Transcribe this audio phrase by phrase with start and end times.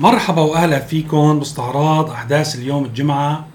[0.00, 3.46] مرحبا وأهلا فيكم باستعراض أحداث اليوم الجمعة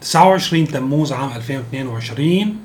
[0.00, 2.56] 29 تموز عام 2022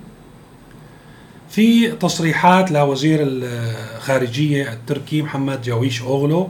[1.49, 6.49] في تصريحات لوزير الخارجية التركي محمد جاويش أوغلو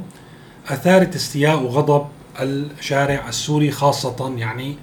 [0.67, 2.05] اثارت استياء وغضب
[2.41, 4.75] الشارع السوري خاصة يعني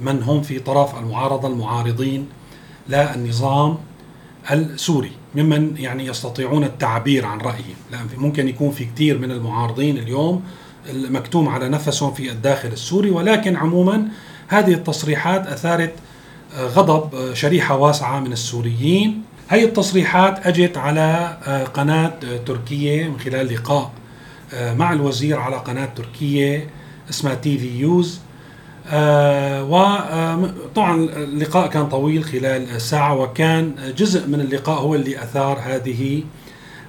[0.00, 2.28] من هم في طرف المعارضة المعارضين
[2.88, 3.78] للنظام
[4.50, 7.76] السوري ممن يعني يستطيعون التعبير عن رأيهم.
[7.92, 10.42] لأن ممكن يكون في كثير من المعارضين اليوم
[10.88, 14.08] المكتوم على نفسهم في الداخل السوري ولكن عموما
[14.48, 15.92] هذه التصريحات أثارت
[16.56, 19.22] آه، غضب آه، شريحة واسعة من السوريين.
[19.50, 22.12] هي التصريحات أجت على آه، قناة
[22.46, 23.90] تركية من خلال لقاء
[24.76, 26.70] مع الوزير على قناة تركية
[27.10, 28.20] اسمها تي في يوز.
[29.62, 36.22] وطبعا اللقاء كان طويل خلال ساعة وكان جزء من اللقاء هو اللي أثار هذه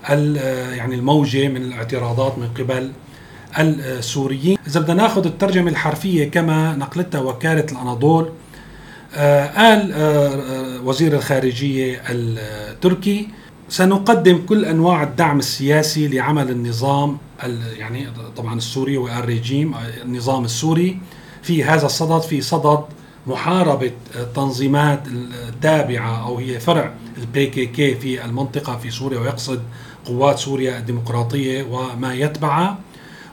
[0.09, 2.91] يعني الموجة من الاعتراضات من قبل
[3.57, 4.57] السوريين.
[4.67, 8.29] إذا بدنا ناخذ الترجمة الحرفية كما نقلتها وكالة الأناضول
[9.15, 13.27] آه قال آه, آه، وزير الخارجية التركي
[13.69, 17.17] سنقدم كل أنواع الدعم السياسي لعمل النظام
[17.77, 20.97] يعني طبعا السوري والريجيم النظام السوري.
[21.43, 22.83] في هذا الصدد في صدد
[23.27, 25.07] محاربة التنظيمات
[25.49, 29.61] التابعة أو هي فرع البي كي كي في المنطقة في سوريا ويقصد
[30.05, 32.77] قوات سوريا الديمقراطية وما يتبعها.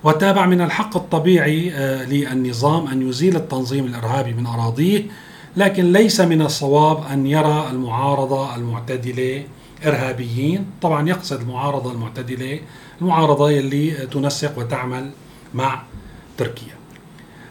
[0.05, 5.07] وتابع من الحق الطبيعي آه، للنظام أن يزيل التنظيم الإرهابي من أراضيه
[5.57, 9.45] لكن ليس من الصواب أن يرى المعارضة المعتدلة
[9.87, 10.67] إرهابيين.
[10.83, 12.61] طبعا يقصد المعارضة المعتدلة
[13.01, 15.11] المعارضة يلي تنسق وتعمل
[15.55, 15.83] مع
[16.39, 16.79] تركيا.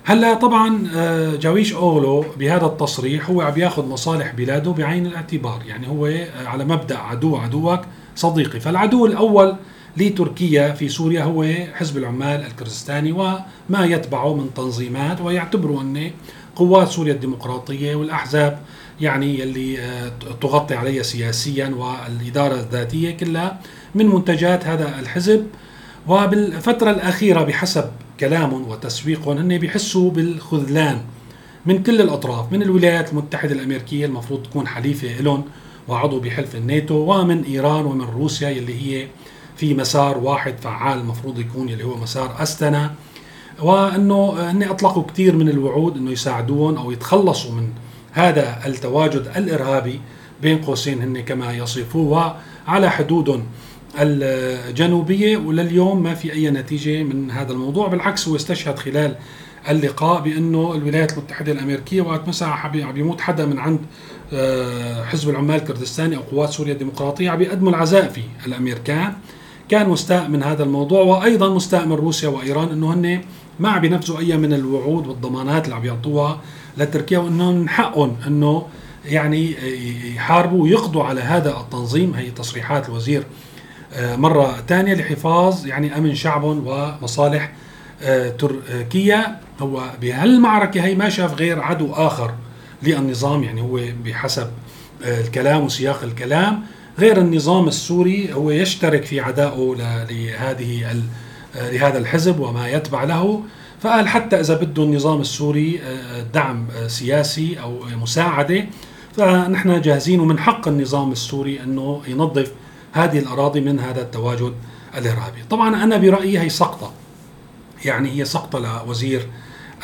[0.03, 5.87] هلأ طبعا آه، جاويش اوغلو بهذا التصريح هو عم ياخذ مصالح بلاده بعين الاعتبار يعني
[5.87, 7.79] هو آه، على مبدأ عدو عدوك
[8.15, 8.59] صديقي.
[8.59, 9.55] فالعدو الأول
[9.97, 16.11] لتركيا في سوريا هو حزب العمال الكردستاني وما يتبعه من تنظيمات ويعتبروا أن
[16.55, 18.59] قوات سوريا الديمقراطية والأحزاب
[19.01, 23.59] يعني اللي آه، تغطي عليها سياسيا والإدارة الذاتية كلها
[23.95, 25.47] من منتجات هذا الحزب.
[26.07, 27.85] وبالفترة الأخيرة بحسب
[28.19, 31.01] كلامهم وتسويقهم هن بيحسوا بالخذلان
[31.65, 35.43] من كل الأطراف من الولايات المتحدة الأمريكية المفروض تكون حليفة لهم
[35.87, 39.07] وعضو بحلف الناتو ومن إيران ومن روسيا اللي هي
[39.57, 42.93] في مسار واحد فعال المفروض يكون اللي هو مسار أستنا
[43.61, 47.69] وأنه هن اطلقوا كثير من الوعود إنه يساعدون أو يتخلصوا من
[48.11, 50.01] هذا التواجد الإرهابي
[50.41, 52.35] بين قوسين هن كما يصفوه
[52.67, 53.43] على حدودهم
[53.99, 55.37] الجنوبية.
[55.37, 59.15] ولليوم ما في أي نتيجة من هذا الموضوع بالعكس هو استشهد خلال
[59.69, 63.79] اللقاء بأنه الولايات المتحدة الأمريكية وقت مسا عم يموت حدا من عند
[64.33, 69.13] آه، حزب العمال الكردستاني أو قوات سوريا الديمقراطية عم يقدموا العزاء في الأمريكان.
[69.69, 73.21] كان مستاء من هذا الموضوع وأيضا مستاء من روسيا وإيران إنه هن
[73.59, 76.39] ما عم بينفذوا أي من الوعود والضمانات اللي عم يعطوها
[76.77, 78.65] لتركيا وانه من حقهم إنه
[79.05, 79.55] يعني
[80.15, 82.13] يحاربوا ويقضوا على هذا التنظيم.
[82.13, 83.23] هي تصريحات الوزير
[83.93, 87.51] آه، مرة ثانية لحفاظ يعني أمن شعبهم ومصالح
[88.01, 89.39] آه، تركيا.
[89.59, 92.33] هو بهالمعركة هي ما شاف غير عدو آخر
[92.83, 94.47] للنظام يعني هو بحسب
[95.03, 96.63] آه، الكلام وسياق الكلام.
[96.99, 99.75] غير النظام السوري هو يشترك في عدائه
[100.09, 101.03] لهذه
[101.55, 103.43] لهذا الحزب وما يتبع له
[103.79, 108.65] فقال حتى إذا بده النظام السوري آه، دعم آه، سياسي أو مساعدة
[109.17, 112.51] فنحن جاهزين ومن حق النظام السوري إنه ينظف
[112.91, 114.53] هذه الأراضي من هذا التواجد
[114.97, 115.43] الإرهابي.
[115.49, 116.91] طبعا أنا برأيي هي سقطة
[117.85, 119.27] يعني هي سقطة لوزير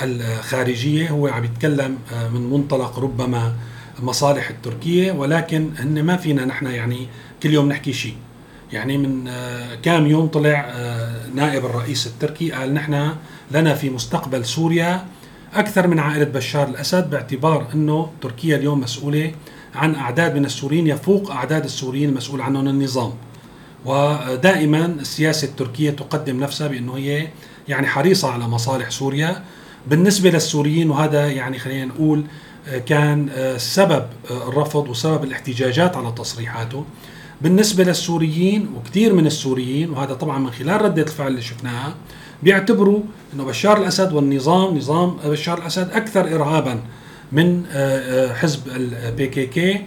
[0.02, 3.54] الخارجية هو عم يتكلم آه، من منطلق ربما
[4.00, 7.08] المصالح التركية ولكن هن ما فينا نحن يعني
[7.44, 8.16] كل يوم نحكي شيء
[8.74, 13.16] يعني من آه، كام يوم طلع آه، نائب الرئيس التركي قال نحن
[13.52, 15.06] لنا في مستقبل سوريا
[15.54, 19.32] أكثر من عائلة بشار الأسد باعتبار أنه تركيا اليوم مسؤولة
[19.76, 23.14] عن أعداد من السوريين يفوق أعداد السوريين المسؤول عنهم النظام.
[23.86, 27.28] ودائما السياسة التركية تقدم نفسها بأنه هي
[27.68, 29.44] يعني حريصة على مصالح سوريا.
[29.88, 32.24] بالنسبة للسوريين وهذا يعني خلينا نقول
[32.86, 36.86] كان آه، سبب آه، الرفض وسبب الاحتجاجات على تصريحاته.
[37.42, 41.96] بالنسبة للسوريين وكثير من السوريين وهذا طبعا من خلال ردة الفعل اللي شفناها
[42.44, 43.00] بيعتبروا
[43.34, 46.80] إنه بشار الأسد والنظام نظام بشار الأسد أكثر ارهابا
[47.32, 49.82] من آه، حزب البي كي كي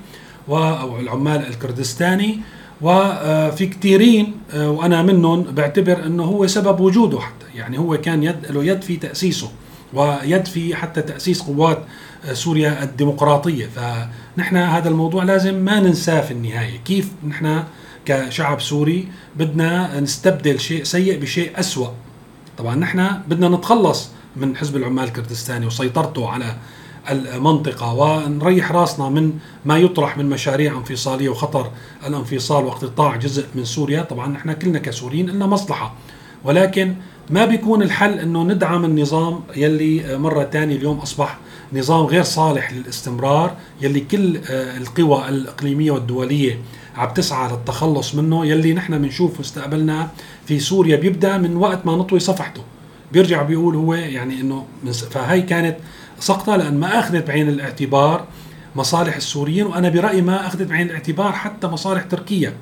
[0.49, 2.41] أو العمال الكردستاني.
[2.83, 7.47] وفي كثيرين وأنا منهم بعتبر إنه هو سبب وجوده حتى.
[7.55, 9.51] يعني هو كان يد له يد في تأسيسه.
[9.95, 11.85] ويد في حتى تأسيس قوات
[12.33, 13.67] سوريا الديمقراطية.
[13.67, 16.77] فنحن هذا الموضوع لازم ما ننساه في النهاية.
[16.77, 17.65] كيف نحن
[18.05, 21.89] كشعب سوري بدنا نستبدل شيء سيء بشيء أسوأ؟
[22.59, 26.57] طبعا نحن بدنا نتخلص من حزب العمال الكردستاني وسيطرته على
[27.11, 29.33] المنطقة ونريح راسنا من
[29.65, 31.71] ما يطرح من مشاريع انفصالية وخطر
[32.07, 34.03] الانفصال واقتطاع جزء من سوريا.
[34.03, 35.95] طبعا نحن كلنا كسوريين لنا مصلحة.
[36.47, 36.95] ولكن
[37.31, 41.39] ما بيكون الحل إنه ندعم النظام يلي مرة تانية اليوم أصبح
[41.73, 46.59] نظام غير صالح للاستمرار يلي كل آه، القوى الإقليمية والدولية
[46.97, 50.09] عم تسعى للتخلص منه يلي نحن بنشوف مستقبلنا
[50.47, 52.63] في سوريا بيبدأ من وقت ما نطوي صفحته.
[53.13, 54.65] بيرجع بيقول هو يعني إنه
[55.11, 55.77] فهي كانت
[56.21, 58.25] سقطة لأن ما أخذت بعين الاعتبار
[58.77, 62.53] مصالح السوريين وأنا برأيي ما أخذت بعين الاعتبار حتى مصالح تركيا.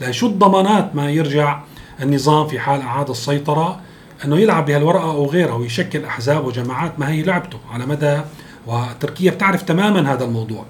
[0.00, 1.60] لأن شو الضمانات ما يرجع
[2.02, 3.80] النظام في حال أعاد السيطرة
[4.24, 8.20] أنه يلعب بهالورقة أو غيرها ويشكل أحزاب وجماعات ما هي لعبته على مدى
[8.66, 10.64] وتركيا بتعرف تماما هذا الموضوع.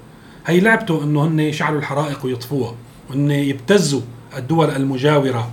[0.45, 2.75] هي لعبته أنه هن يشعلوا الحرائق ويطفوها
[3.09, 4.01] وان يبتزوا
[4.37, 5.51] الدول المجاورة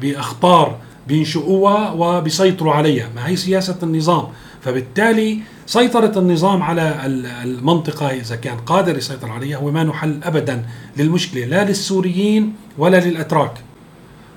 [0.00, 0.76] بأخطار
[1.08, 4.24] بينشئوها وبيسيطروا عليها ما هي سياسة النظام.
[4.62, 7.00] فبالتالي سيطرة النظام على
[7.44, 10.64] المنطقة إذا كان قادر يسيطر عليها هو ما نحل أبدا
[10.96, 13.65] للمشكلة لا للسوريين ولا للأتراك.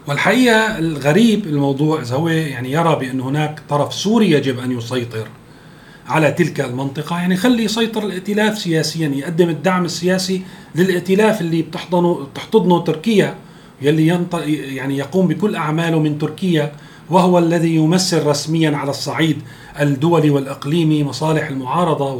[0.07, 5.27] والحقيقة الغريب الموضوع إذا هو يعني يرى بأن هناك طرف سوري يجب أن يسيطر
[6.07, 10.41] على تلك المنطقة يعني خلي يسيطر الائتلاف سياسيا يقدم الدعم السياسي
[10.75, 13.35] للائتلاف اللي بتحضنه بتحتضنه تركيا
[13.81, 14.25] يلي
[14.75, 16.71] يعني يقوم بكل أعماله من تركيا
[17.09, 19.41] وهو الذي يمثل رسميا على الصعيد
[19.81, 22.13] الدولي والإقليمي مصالح المعارضة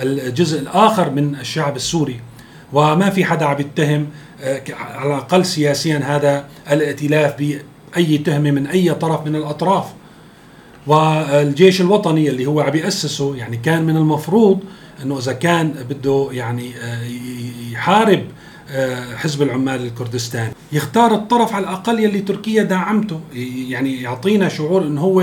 [0.00, 2.20] والجزء الآخر من الشعب السوري.
[2.72, 4.06] وما في حدا عم يتهم
[4.70, 9.84] على الأقل سياسيا هذا الائتلاف بأي تهمة من أي طرف من الأطراف.
[10.86, 14.60] والجيش الوطني اللي هو عم يأسسه يعني كان من المفروض
[15.02, 17.04] إنه إذا كان بده يعني آه،
[17.72, 18.24] يحارب
[18.70, 20.52] آه، حزب العمال الكردستاني.
[20.72, 23.20] يختار الطرف على الأقل يلي تركيا داعمته.
[23.68, 25.20] يعني يعطينا شعور إنه هو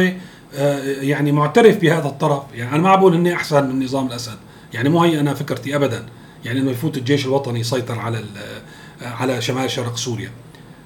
[0.56, 2.44] آه، يعني معترف بهذا الطرف.
[2.56, 4.38] يعني أنا ما بقول إني أحسن من نظام الأسد.
[4.74, 6.06] يعني مو هي أنا فكرتي ابدا.
[6.46, 8.24] يعني إنه يفوت الجيش الوطني يسيطر على
[9.02, 10.32] على شمال شرق سوريا.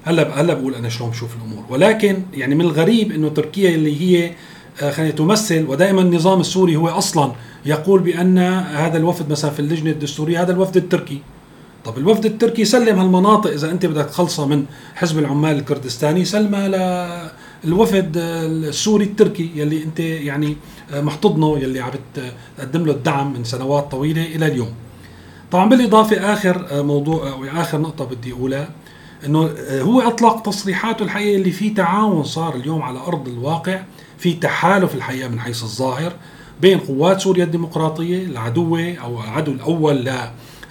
[0.04, 1.64] هلا هلا بقول أنا شلون بشوف الأمور.
[1.68, 4.32] ولكن يعني من الغريب إنه تركيا اللي هي
[4.82, 7.32] آه، خلينا تمثل ودائما النظام السوري هو أصلا
[7.66, 11.18] يقول بأن هذا الوفد مثلا في اللجنة الدستورية هذا الوفد التركي.
[11.84, 14.64] طب الوفد التركي سلم هالمناطق إذا أنت بدك تخلصها من
[14.94, 17.32] حزب العمال الكردستاني سلمها
[17.64, 20.56] للوفد السوري التركي يلي أنت يعني
[20.92, 21.90] آه، محتضنه يلي عم
[22.58, 24.72] تقدم له الدعم من سنوات طويلة إلى اليوم.
[25.52, 28.68] طبعا بالإضافة آخر آه، موضوع أو اخر نقطة بدي أقولها
[29.26, 33.82] إنه هو أطلق تصريحاته الحقيقة اللي في تعاون صار اليوم على أرض الواقع
[34.18, 36.12] في تحالف الحقيقة من حيث الظاهر
[36.60, 40.10] بين قوات سوريا الديمقراطية العدوة أو العدو الأول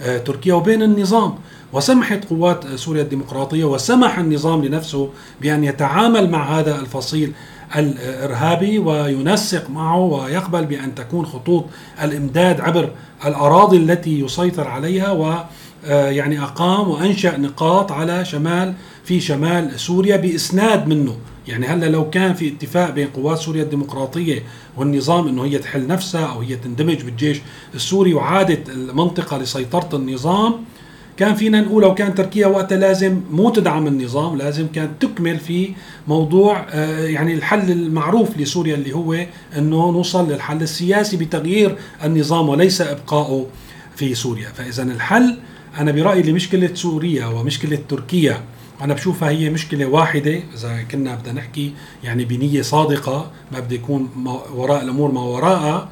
[0.02, 1.36] لتركيا وبين النظام.
[1.74, 5.10] وسمحت قوات سوريا الديمقراطية وسمح النظام لنفسه
[5.42, 7.34] بأن يتعامل مع هذا الفصيل
[7.76, 11.66] الإرهابي وينسق معه ويقبل بأن تكون خطوط
[12.04, 12.90] الإمداد عبر
[13.26, 15.44] الأراضي التي يسيطر عليها و
[15.88, 18.74] يعني أقام وأنشأ نقاط على شمال
[19.04, 21.16] في شمال سوريا بإسناد منه.
[21.48, 24.44] يعني هلا لو كان في اتفاق بين قوات سوريا الديمقراطية
[24.78, 27.42] والنظام إنه هي تحل نفسها أو هي تندمج بالجيش
[27.76, 30.54] السوري وعادت المنطقة لسيطرة النظام
[31.20, 35.74] كان فينا نقول لو كان تركيا وقتها لازم مو تدعم النظام لازم كانت تكمل في
[36.08, 39.14] موضوع آه، يعني الحل المعروف لسوريا اللي هو
[39.58, 43.46] إنه نوصل للحل السياسي بتغيير النظام وليس ابقائه
[43.96, 44.50] في سوريا.
[44.50, 45.38] فإذا الحل
[45.78, 48.44] أنا برأيي لمشكلة سوريا ومشكلة تركيا
[48.82, 50.40] أنا بشوفها هي مشكلة واحدة.
[50.56, 51.74] إذا كنا بدنا نحكي
[52.04, 54.10] يعني بنية صادقة ما بده يكون
[54.56, 55.90] وراء الأمور ما وراءها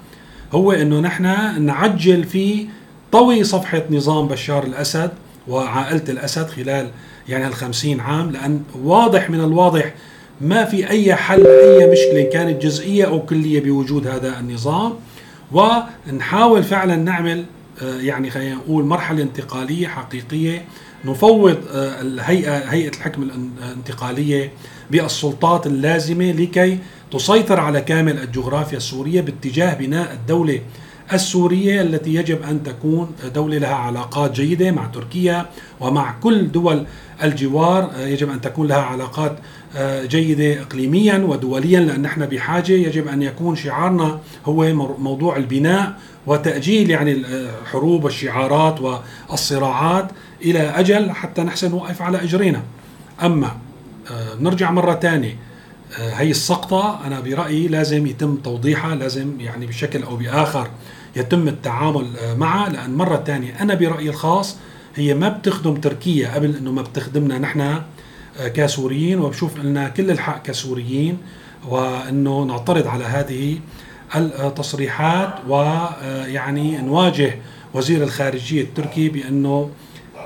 [0.51, 1.23] هو إنه نحن
[1.61, 2.67] نعجل في
[3.11, 5.11] طوي صفحة نظام بشار الأسد
[5.47, 6.89] وعائلة الأسد خلال
[7.29, 9.93] يعني الخمسين عام لأن واضح من الواضح
[10.41, 14.93] ما في أي حل لأي مشكلة كانت جزئية أو كلية بوجود هذا النظام.
[15.51, 17.45] ونحاول فعلا نعمل
[17.81, 20.65] آه، يعني خلينا نقول مرحلة انتقالية حقيقية
[21.05, 24.51] نفوض آه، الهيئة هيئة الحكم الانتقالية
[24.91, 26.79] بالسلطات اللازمة لكي
[27.11, 30.59] تسيطر على كامل الجغرافيا السورية باتجاه بناء الدولة
[31.13, 35.45] السورية التي يجب أن تكون دولة لها علاقات جيدة مع تركيا
[35.79, 36.85] ومع كل دول
[37.23, 39.37] الجوار آه، يجب أن تكون لها علاقات
[39.75, 45.93] آه، جيدة إقليميا ودوليا لأن نحن بحاجة يجب أن يكون شعارنا هو موضوع البناء
[46.27, 48.81] وتأجيل يعني الحروب والشعارات
[49.29, 50.11] والصراعات
[50.41, 52.61] إلى أجل حتى نحسن نوقف على إجرينا.
[53.23, 53.57] أما
[54.11, 55.46] آه، نرجع مرة ثانية
[55.95, 60.67] هي السقطة أنا برأيي لازم يتم توضيحها لازم يعني بشكل أو بآخر
[61.15, 64.57] يتم التعامل معها لأن مرة ثانية أنا برأيي الخاص
[64.95, 70.43] هي ما بتخدم تركيا قبل إنه ما بتخدمنا نحن آه، كسوريين وبشوف لنا كل الحق
[70.43, 71.17] كسوريين
[71.67, 73.59] وإنه نعترض على هذه
[74.15, 77.35] التصريحات ويعني نواجه
[77.73, 79.69] وزير الخارجية التركي بإنه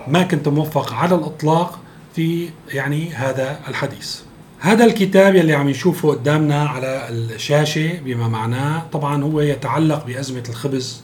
[0.07, 1.79] ما كنت موفق على الإطلاق
[2.15, 4.19] في يعني هذا الحديث.
[4.63, 11.01] هذا الكتاب يلي عم نشوفه قدامنا على الشاشة بما معناه طبعا هو يتعلق بأزمة الخبز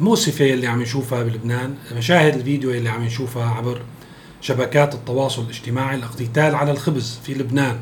[0.00, 3.80] المؤسفه يلي عم نشوفها بلبنان، مشاهد الفيديو يلي عم نشوفها عبر
[4.40, 7.76] شبكات التواصل الاجتماعي الاقتتال على الخبز في لبنان.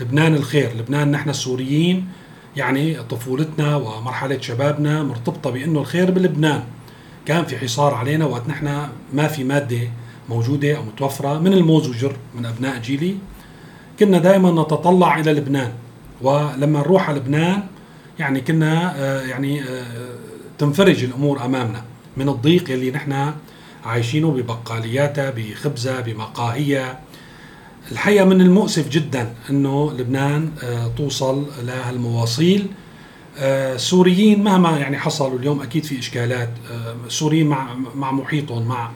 [0.00, 2.08] لبنان الخير، لبنان نحن السوريين
[2.56, 6.64] يعني طفولتنا ومرحلة شبابنا مرتبطة بأنه الخير بلبنان.
[7.26, 9.88] كان في حصار علينا وقت نحن ما في مادة
[10.28, 13.16] موجودة أو متوفرة من الموز وجر من أبناء جيلي
[13.98, 15.72] كنا دائما نتطلع إلى لبنان.
[16.22, 17.62] ولما نروح على لبنان
[18.18, 19.86] يعني كنا آه، يعني آه،
[20.58, 21.84] تنفرج الأمور أمامنا.
[22.16, 23.32] من الضيق اللي نحن
[23.84, 27.00] عايشينه ببقالياتها بخبزها بمقاهيها
[27.92, 32.66] الحقيقة من المؤسف جدا إنه لبنان آه، توصل لهالمواصيل
[33.40, 36.50] السوريين مهما يعني حصلوا اليوم أكيد في إشكالات.
[37.06, 38.90] السوريين مع مع محيطهم مع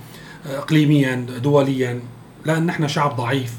[0.47, 2.00] اقليميا دوليا.
[2.44, 3.54] لأن نحن شعب ضعيف.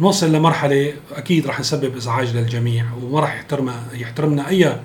[0.00, 4.76] نوصل لمرحلة أكيد رح نسبب إزعاج للجميع وما رح يحترم يحترمنا أي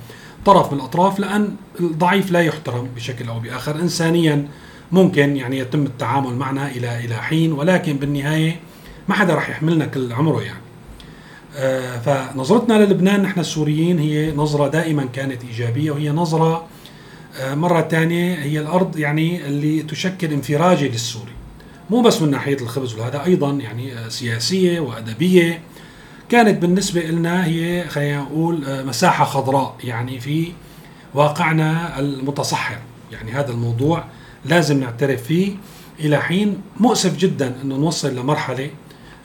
[0.45, 3.75] طرف من الأطراف لأن الضعيف لا يحترم بشكل أو بآخر.
[3.75, 4.47] انسانيا
[4.91, 8.59] ممكن يعني يتم التعامل معنا إلى إلى حين ولكن بالنهاية
[9.07, 10.59] ما حدا رح يحملنا كل عمره يعني.
[11.57, 16.65] آه فنظرتنا للبنان نحن السوريين هي نظرة دائما كانت إيجابية وهي نظرة
[17.41, 21.31] آه مرة ثانية هي الأرض يعني اللي تشكل انفراجة للسوري.
[21.89, 25.61] مو بس من ناحية الخبز وهذا أيضا يعني آه، سياسية وأدبية.
[26.29, 30.51] كانت بالنسبة لنا هي خلينا نقول آه، مساحة خضراء يعني في
[31.13, 32.77] واقعنا المتصحر.
[33.11, 34.03] يعني هذا الموضوع
[34.45, 35.55] لازم نعترف فيه.
[35.99, 38.69] إلى حين مؤسف جدا إنه نوصل لمرحلة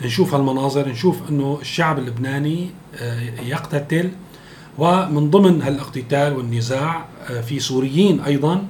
[0.03, 4.11] نشوف هالمناظر نشوف إنه الشعب اللبناني آه، يقتتل.
[4.79, 7.05] ومن ضمن هالإقتتال والنزاع
[7.47, 8.65] في سوريين أيضا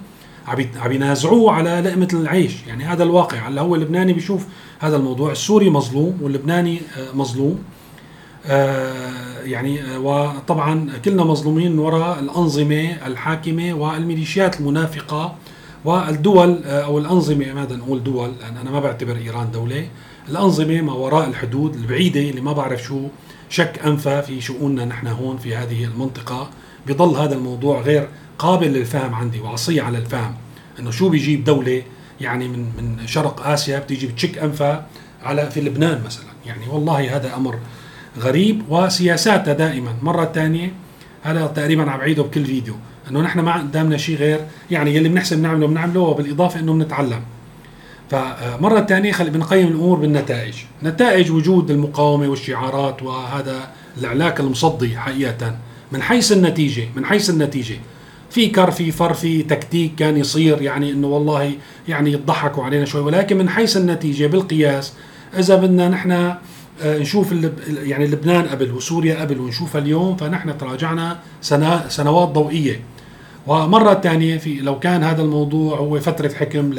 [0.77, 2.53] عم ينازعوه على لقمة العيش.
[2.67, 3.49] يعني هذا الواقع.
[3.49, 4.47] هلا هو اللبناني بيشوف
[4.79, 5.33] هذا الموضوع.
[5.33, 7.59] السوري مظلوم واللبناني آه، مظلوم.
[8.47, 15.35] آه، يعني آه، وطبعا كلنا مظلومين وراء الأنظمة الحاكمة والميليشيات المنافقة
[15.85, 19.89] والدول أو الأنظمة ماذا نقول دول لأن أنا ما بعتبر إيران دولة.
[20.29, 23.01] الأنظمة ما وراء الحدود البعيدة اللي ما بعرف شو
[23.49, 26.51] شك انفا في شؤوننا نحن هون في هذه المنطقة.
[26.87, 28.09] بضل هذا الموضوع غير
[28.39, 30.35] قابل للفهم عندي وعصي على الفهم.
[30.79, 31.83] إنه شو بيجيب دولة
[32.21, 34.87] يعني من من شرق آسيا بتيجي بتشك أنفها
[35.23, 36.29] على في لبنان مثلا.
[36.47, 37.59] يعني والله هذا أمر
[38.19, 39.95] غريب وسياساتها دائما.
[40.03, 40.73] مرة ثانية
[41.23, 42.75] هذا تقريبا عم بعيده بكل فيديو.
[43.11, 44.41] إنه نحن ما قدامنا شيء غير
[44.71, 47.23] يعني يلي بنحسن نعمله بنعمله وبالإضافة إنه بنتعلم.
[48.11, 50.55] فمرة ثانية خلي بنقيم الأمور بالنتائج.
[50.83, 55.59] نتائج وجود المقاومة والشعارات وهذا العلاك المصدي حقيقة.
[55.93, 57.77] من حيث النتيجة من حيث النتيجة.
[58.31, 61.53] في كر في فر في تكتيك كان يصير يعني إنه والله
[61.89, 63.01] يعني يضحكوا علينا شوي.
[63.01, 64.93] ولكن من حيث النتيجة بالقياس
[65.39, 66.13] إذا بدنا نحن
[66.83, 67.35] آه، نشوف
[67.83, 71.19] يعني لبنان قبل وسوريا قبل ونشوفها اليوم فنحن تراجعنا
[71.89, 72.81] سنوات ضوئية.
[73.47, 76.73] ومرة ثانية في لو كان هذا الموضوع هو فترة حكم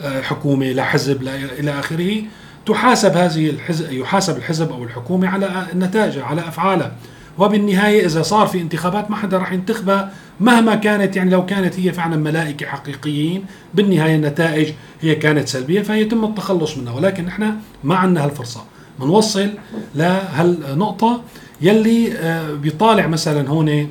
[0.00, 1.22] لحكومه لحزب
[1.58, 2.22] إلى آخره
[2.66, 6.92] تحاسب هذه الحزب يحاسب الحزب أو الحكومة على نتائجها على افعالها
[7.38, 11.92] وبالنهاية إذا صار في انتخابات ما حدا راح ينتخبها مهما كانت يعني لو كانت هي
[11.92, 16.92] فعلا ملائكة حقيقيين بالنهاية النتائج هي كانت سلبية فيتم التخلص منها.
[16.92, 18.64] ولكن نحن ما عندنا هالفرصة.
[19.00, 19.50] بنوصل
[19.94, 21.22] لهالنقطة
[21.60, 23.90] يلي آه، بيطالع مثلا هون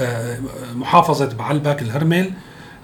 [0.00, 0.38] آه،
[0.74, 2.30] محافظة بعلبك الهرمل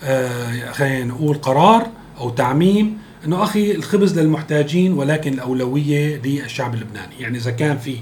[0.04, 1.86] آه، خلينا نقول قرار
[2.18, 7.96] أو تعميم إنه أخي الخبز للمحتاجين ولكن الأولوية للشعب اللبناني، يعني إذا كان في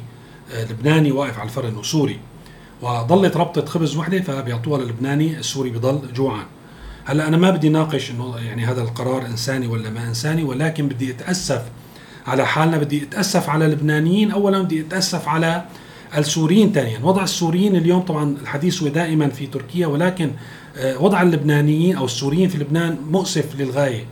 [0.70, 2.18] لبناني واقف على الفرن وسوري
[2.82, 6.46] وظلت ربطة خبز وحدة فبيعطوها للبناني السوري بضل جوعان.
[7.04, 11.10] هلا أنا ما بدي ناقش إنه يعني هذا القرار إنساني ولا ما إنساني ولكن بدي
[11.10, 11.62] أتأسف
[12.26, 14.30] على حالنا بدي أتأسف على اللبنانيين.
[14.30, 15.64] اولا بدي أتأسف على
[16.16, 16.98] السوريين ثانيا.
[17.02, 20.30] وضع السوريين اليوم طبعا الحديث هو دائما في تركيا ولكن
[20.76, 24.04] آه، وضع اللبنانيين أو السوريين في لبنان مؤسف للغاية.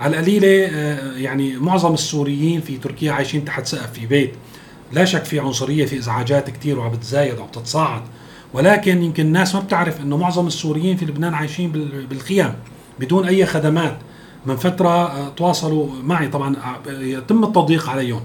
[0.00, 4.34] على القليلة آه، يعني معظم السوريين في تركيا عايشين تحت سقف في بيت.
[4.92, 8.02] لا شك في عنصرية في إزعاجات كثير وعم بتزايد وعم تتصاعد
[8.54, 11.72] ولكن يمكن الناس ما بتعرف إنه معظم السوريين في لبنان عايشين
[12.10, 12.54] بالخيام
[13.00, 13.98] بدون أي خدمات.
[14.46, 18.20] من فترة آه، تواصلوا معي طبعا آه، يتم التضييق عليهم.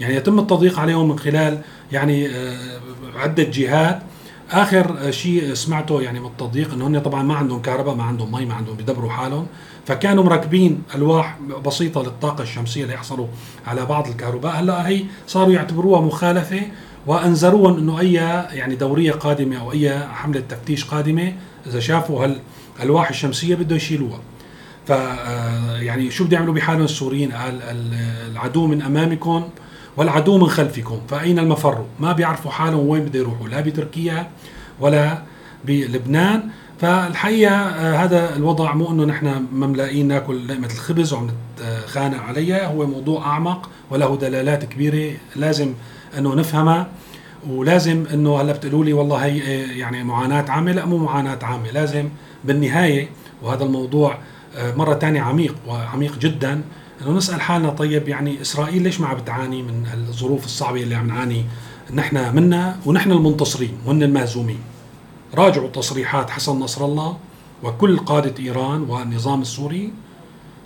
[0.00, 1.60] يعني يتم التضييق عليهم من خلال
[1.92, 2.80] يعني آه،
[3.16, 4.02] عدة جهات
[4.50, 8.44] آخر شيء سمعته يعني من التضييق إنه هن طبعا ما عندهم كهرباء ما عندهم مي
[8.44, 9.46] ما عندهم بيدبروا حالهم.
[9.86, 13.26] فكانوا مركبين ألواح بسيطة للطاقة الشمسية ليحصلوا
[13.66, 14.52] على بعض الكهرباء.
[14.56, 16.62] هلأ هي صاروا يعتبروها مخالفة
[17.06, 21.32] وأنذروهم إنه أي يعني دورية قادمة أو أي حملة تفتيش قادمة
[21.66, 22.38] إذا شافوا
[22.78, 24.18] هالألواح الشمسية بده يشيلوها.
[24.86, 27.60] ف آه، يعني شو بده يعملوا بحالهم السوريين؟ قال
[28.32, 29.48] العدو من أمامكم
[29.96, 34.30] والعدو من خلفكم فأين المفر؟ ما بيعرفوا حالهم وين بده يروحوا لا بتركيا
[34.80, 35.18] ولا
[35.64, 36.42] بلبنان.
[36.80, 42.86] فالحقيقة آه، هذا الوضع مو إنه نحن مملائين ناكل لقمة الخبز وعم نتخانق عليها هو
[42.86, 45.74] موضوع أعمق وله دلالات كبيرة لازم
[46.18, 46.86] إنه نفهمها.
[47.48, 51.70] ولازم إنه هلأ بتقولوا لي والله هي آه، يعني معاناة عامة لا مو معاناة عامة
[51.70, 52.08] لازم
[52.44, 53.08] بالنهاية
[53.42, 54.18] وهذا الموضوع
[54.56, 56.60] آه، مرة ثانية عميق وعميق جدا
[57.02, 61.06] إنه نسأل حالنا طيب يعني إسرائيل ليش ما عم بتعاني من الظروف الصعبة اللي عم
[61.06, 61.44] نعاني؟
[61.94, 64.58] نحن منها ونحن المنتصرين وهن المهزومين.
[65.34, 67.16] راجعوا تصريحات حسن نصر الله
[67.62, 69.92] وكل قادة إيران والنظام السوري.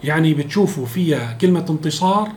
[0.04, 2.28] يعني بتشوفوا فيها كلمة انتصار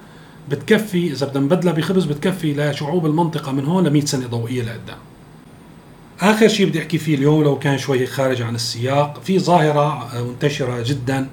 [0.49, 4.97] بتكفي إذا بدنا نبدلها بخبز بتكفي لشعوب المنطقة من هون ل 100 سنة ضوئية لقدام.
[6.21, 10.81] آخر شيء بدي أحكي فيه اليوم لو كان شوي خارج عن السياق في ظاهرة منتشرة
[10.81, 11.29] جدا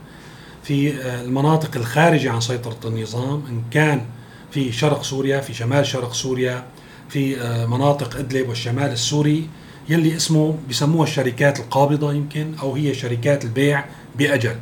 [0.63, 4.05] في المناطق الخارجة عن سيطرة النظام إن كان
[4.51, 6.65] في شرق سوريا في شمال شرق سوريا
[7.09, 7.37] في
[7.69, 9.49] مناطق إدلب والشمال السوري
[9.89, 13.85] يلي اسمه بسموها الشركات القابضة يمكن أو هي شركات البيع
[14.19, 14.57] بأجل.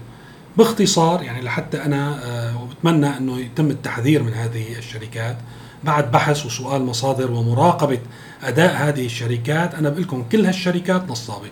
[0.56, 5.36] باختصار يعني لحتى أنا آه، وبتمنى أنه يتم التحذير من هذه الشركات
[5.84, 7.98] بعد بحث وسؤال مصادر ومراقبة
[8.42, 11.48] أداء هذه الشركات أنا بقول لكم كل هالشركات نصابة.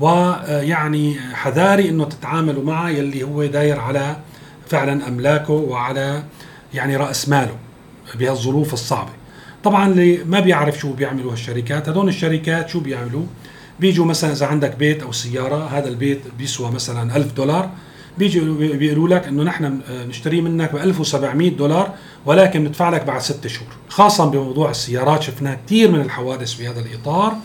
[0.00, 4.16] ويعني حذاري أنه تتعاملوا معها يلي هو داير على
[4.68, 6.22] فعلا أملاكه وعلى
[6.74, 7.56] يعني رأس ماله
[8.14, 9.10] بهالظروف الصعبة.
[9.64, 13.22] طبعا اللي ما بيعرف شو بيعملوا هالشركات هدول الشركات شو بيعملوا؟
[13.80, 17.70] بيجوا مثلا إذا عندك بيت أو سيارة هذا البيت بيسوى مثلا ألف دولار
[18.18, 21.94] بيجوا بيقولوا لك إنه نحن نشتريه منك ب 1700 دولار
[22.26, 23.68] ولكن ندفع لك بعد ست شهور.
[23.88, 27.36] خاصه بموضوع السيارات شفنا كثير من الحوادث في هذا الإطار.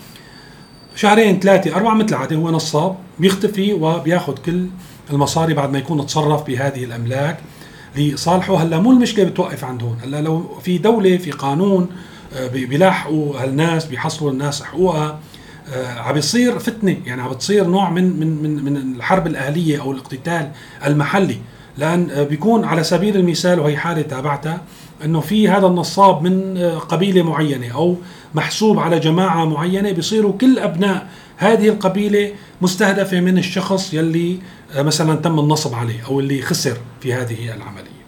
[0.95, 4.67] شهرين ثلاثة أربعة مثل العادة هو نصاب بيختفي وبياخذ كل
[5.09, 7.39] المصاري بعد ما يكون تصرف بهذه الأملاك
[7.95, 8.55] لصالحه.
[8.63, 11.89] هلا مو المشكلة بتوقف عند هون هلا لو في دولة في قانون
[12.33, 15.19] آه، بيلاحقوا هالناس بيحصلوا الناس حقوقها
[15.73, 19.91] آه، عم بيصير فتنة يعني عم بتصير نوع من من من من الحرب الأهلية أو
[19.91, 20.51] الاقتتال
[20.85, 21.37] المحلي.
[21.77, 24.61] لأن آه، بيكون على سبيل المثال وهي حالة تابعتها
[25.05, 26.57] إنه في هذا النصاب من
[26.89, 27.95] قبيلة معينة أو
[28.35, 34.39] محسوب على جماعة معينة بيصيروا كل أبناء هذه القبيلة مستهدفة من الشخص يلي
[34.75, 37.99] مثلا تم النصب عليه أو اللي خسر في هذه العملية.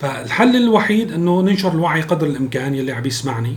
[0.00, 3.56] فالحل الوحيد إنه ننشر الوعي قدر الإمكان يلي عم يسمعني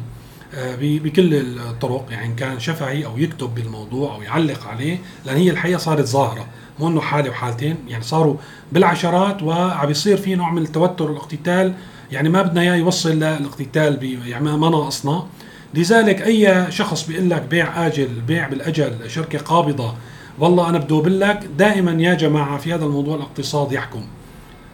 [0.54, 5.50] آه، بكل الطرق يعني إن كان شفهي أو يكتب بالموضوع أو يعلق عليه لأن هي
[5.50, 6.46] الحقيقة صارت ظاهرة
[6.80, 7.76] مو انه حالة وحالتين.
[7.88, 8.36] يعني صاروا
[8.72, 11.74] بالعشرات وعم يصير في نوع من التوتر والاقتتال.
[12.12, 15.26] يعني ما بدنا إياه يوصل للاقتتال يعني ما ناقصنا.
[15.74, 19.94] لذلك أي شخص بيقول لك بيع آجل بيع بالأجل شركة قابضة
[20.40, 24.04] والله أنا بدوب لك دائما يا جماعة في هذا الموضوع الاقتصاد يحكم.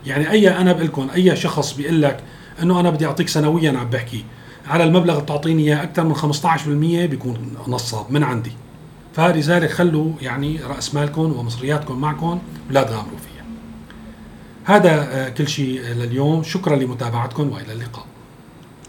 [0.06, 2.24] يعني أي أنا بقول لكم أي شخص بيقول لك
[2.62, 4.26] إنه أنا بدي أعطيك سنويا عم بحكي
[4.68, 8.52] على المبلغ اللي بتعطيني إياه أكثر من 15% بيكون نصاب من عندي.
[9.18, 13.46] فلذلك خلوا يعني رأس مالكم ومصرياتكم معكم ولا تغامروا فيها.
[14.66, 16.44] هذا آه، كل شيء لليوم.
[16.44, 18.07] شكرا لمتابعتكم وإلى اللقاء.